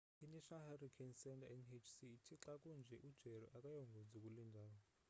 i-national 0.25 0.63
hurricane 0.69 1.15
center 1.21 1.49
nhc 1.61 1.95
ithi 2.15 2.35
xa 2.43 2.53
kunje 2.61 2.95
u-jerry 3.07 3.47
akayongozi 3.57 4.17
kule 4.25 4.43
ndawo 4.49 4.77